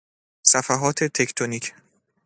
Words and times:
صفحات 0.51 1.03
تکتونیک 1.03 1.73